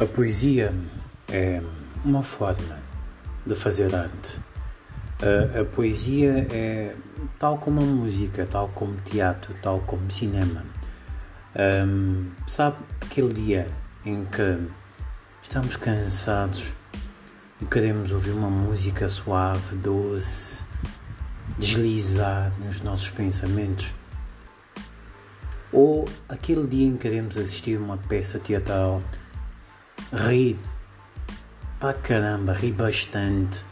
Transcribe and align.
A 0.00 0.06
poesia 0.06 0.72
é 1.28 1.60
uma 2.02 2.22
forma 2.22 2.78
de 3.44 3.54
fazer 3.54 3.94
arte. 3.94 4.40
A, 5.20 5.60
a, 5.60 5.64
poesia 5.66 6.46
é 6.50 6.96
tal 7.38 7.58
como 7.58 7.82
a 7.82 7.84
música, 7.84 8.48
tal 8.50 8.68
como 8.70 8.94
teatro, 9.02 9.54
tal 9.60 9.80
como 9.80 10.10
cinema. 10.10 10.64
Um, 11.54 12.30
sabe 12.46 12.78
aquele 13.02 13.34
dia 13.34 13.68
em 14.06 14.24
que 14.24 14.58
estamos 15.42 15.76
cansados 15.76 16.72
e 17.60 17.66
queremos 17.66 18.10
ouvir 18.10 18.30
uma 18.30 18.48
música 18.48 19.06
suave, 19.06 19.76
doce, 19.76 20.64
deslizar 21.58 22.50
nos 22.58 22.80
nossos 22.80 23.10
pensamentos? 23.10 23.92
Ou 25.70 26.08
aquele 26.26 26.66
dia 26.66 26.86
em 26.86 26.92
que 26.92 27.00
queremos 27.00 27.36
assistir 27.36 27.78
uma 27.78 27.98
peça 27.98 28.38
teatral 28.38 29.02
ri 30.12 30.58
para 31.78 31.94
caramba, 31.94 32.52
ri 32.52 32.72
bastante. 32.72 33.64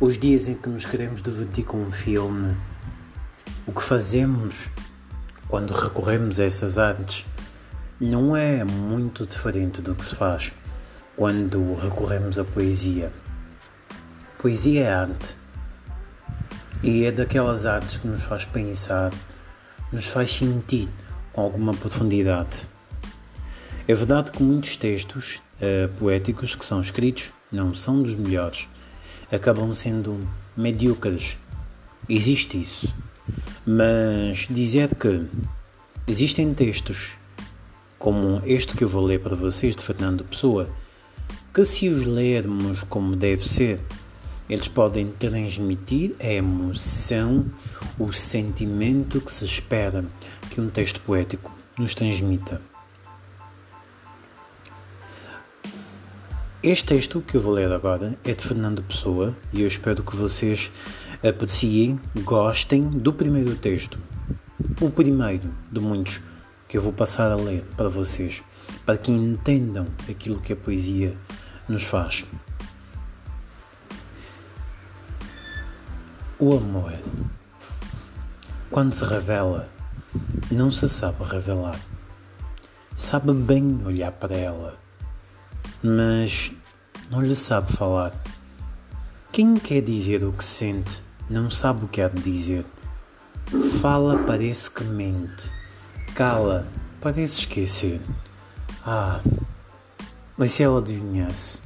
Os 0.00 0.18
dias 0.18 0.48
em 0.48 0.54
que 0.54 0.68
nos 0.68 0.84
queremos 0.84 1.22
divertir 1.22 1.64
com 1.64 1.78
um 1.78 1.90
filme, 1.90 2.56
o 3.66 3.72
que 3.72 3.82
fazemos 3.82 4.70
quando 5.48 5.72
recorremos 5.72 6.40
a 6.40 6.44
essas 6.44 6.76
artes 6.76 7.24
não 8.00 8.36
é 8.36 8.62
muito 8.64 9.26
diferente 9.26 9.80
do 9.80 9.94
que 9.94 10.04
se 10.04 10.14
faz 10.14 10.52
quando 11.16 11.74
recorremos 11.74 12.38
à 12.38 12.44
poesia. 12.44 13.12
Poesia 14.38 14.84
é 14.84 14.92
arte 14.92 15.36
e 16.82 17.04
é 17.04 17.12
daquelas 17.12 17.64
artes 17.64 17.96
que 17.96 18.06
nos 18.06 18.22
faz 18.22 18.44
pensar, 18.44 19.12
nos 19.90 20.06
faz 20.06 20.30
sentir 20.32 20.88
com 21.32 21.40
alguma 21.40 21.72
profundidade. 21.72 22.68
É 23.88 23.94
verdade 23.94 24.32
que 24.32 24.42
muitos 24.42 24.74
textos 24.74 25.38
uh, 25.60 25.88
poéticos 25.96 26.56
que 26.56 26.64
são 26.64 26.80
escritos 26.80 27.30
não 27.52 27.72
são 27.72 28.02
dos 28.02 28.16
melhores, 28.16 28.68
acabam 29.30 29.72
sendo 29.72 30.28
medíocres. 30.56 31.38
Existe 32.08 32.60
isso. 32.60 32.92
Mas 33.64 34.48
dizer 34.50 34.92
que 34.96 35.26
existem 36.08 36.52
textos 36.52 37.12
como 37.96 38.42
este 38.44 38.76
que 38.76 38.82
eu 38.82 38.88
vou 38.88 39.04
ler 39.04 39.20
para 39.20 39.36
vocês 39.36 39.76
de 39.76 39.82
Fernando 39.84 40.24
Pessoa, 40.24 40.68
que 41.54 41.64
se 41.64 41.88
os 41.88 42.04
lermos 42.04 42.82
como 42.82 43.14
deve 43.14 43.48
ser, 43.48 43.78
eles 44.50 44.66
podem 44.66 45.12
transmitir 45.12 46.16
a 46.18 46.26
emoção, 46.26 47.46
o 47.98 48.12
sentimento 48.12 49.20
que 49.20 49.30
se 49.30 49.44
espera 49.44 50.04
que 50.50 50.60
um 50.60 50.68
texto 50.68 51.00
poético 51.02 51.56
nos 51.78 51.94
transmita. 51.94 52.60
Este 56.66 56.84
texto 56.84 57.20
que 57.20 57.36
eu 57.36 57.40
vou 57.40 57.52
ler 57.52 57.70
agora 57.70 58.18
é 58.24 58.34
de 58.34 58.42
Fernando 58.42 58.82
Pessoa 58.82 59.36
e 59.52 59.62
eu 59.62 59.68
espero 59.68 60.02
que 60.02 60.16
vocês 60.16 60.68
apreciem, 61.22 62.00
gostem 62.24 62.82
do 62.82 63.12
primeiro 63.12 63.54
texto. 63.54 63.96
O 64.80 64.90
primeiro 64.90 65.54
de 65.70 65.78
muitos 65.78 66.20
que 66.66 66.76
eu 66.76 66.82
vou 66.82 66.92
passar 66.92 67.30
a 67.30 67.36
ler 67.36 67.62
para 67.76 67.88
vocês, 67.88 68.42
para 68.84 68.98
que 68.98 69.12
entendam 69.12 69.86
aquilo 70.10 70.40
que 70.40 70.54
a 70.54 70.56
poesia 70.56 71.16
nos 71.68 71.84
faz. 71.84 72.24
O 76.40 76.52
amor, 76.52 76.94
quando 78.72 78.92
se 78.92 79.04
revela, 79.04 79.68
não 80.50 80.72
se 80.72 80.88
sabe 80.88 81.22
revelar. 81.22 81.78
Sabe 82.96 83.32
bem 83.32 83.82
olhar 83.84 84.10
para 84.10 84.34
ela 84.34 84.85
mas 85.82 86.52
não 87.10 87.20
lhe 87.20 87.36
sabe 87.36 87.72
falar. 87.72 88.12
Quem 89.32 89.56
quer 89.56 89.82
dizer 89.82 90.24
o 90.24 90.32
que 90.32 90.44
sente 90.44 91.02
não 91.28 91.50
sabe 91.50 91.84
o 91.84 91.88
que 91.88 92.00
há 92.00 92.08
de 92.08 92.22
dizer. 92.22 92.64
Fala, 93.80 94.18
parece 94.24 94.70
que 94.70 94.82
mente. 94.82 95.50
Cala, 96.14 96.66
parece 97.00 97.40
esquecer. 97.40 98.00
Ah, 98.84 99.20
mas 100.36 100.52
se 100.52 100.62
ela 100.62 100.78
adivinhasse, 100.78 101.62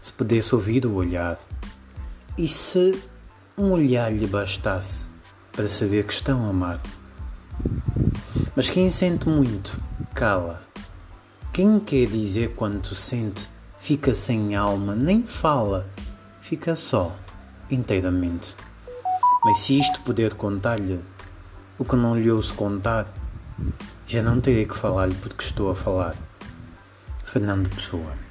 se 0.00 0.12
pudesse 0.12 0.54
ouvir 0.54 0.84
o 0.86 0.94
olhar, 0.94 1.38
e 2.36 2.46
se 2.46 3.02
um 3.56 3.72
olhar 3.72 4.12
lhe 4.12 4.26
bastasse 4.26 5.08
para 5.52 5.68
saber 5.68 6.04
que 6.04 6.12
estão 6.12 6.46
a 6.46 6.50
amar? 6.50 6.80
Mas 8.54 8.68
quem 8.68 8.90
sente 8.90 9.28
muito, 9.28 9.80
cala 10.14 10.67
quem 11.58 11.80
quer 11.80 12.06
dizer 12.06 12.54
quanto 12.54 12.94
sente, 12.94 13.48
fica 13.80 14.14
sem 14.14 14.54
alma, 14.54 14.94
nem 14.94 15.24
fala, 15.24 15.90
fica 16.40 16.76
só, 16.76 17.12
inteiramente. 17.68 18.54
Mas 19.44 19.58
se 19.58 19.76
isto 19.76 20.00
puder 20.02 20.34
contar-lhe, 20.34 21.00
o 21.76 21.84
que 21.84 21.96
não 21.96 22.16
lhe 22.16 22.30
ouço 22.30 22.54
contar, 22.54 23.12
já 24.06 24.22
não 24.22 24.40
terei 24.40 24.66
que 24.66 24.76
falar-lhe 24.76 25.16
porque 25.16 25.42
estou 25.42 25.68
a 25.68 25.74
falar. 25.74 26.14
Fernando 27.24 27.68
Pessoa 27.74 28.27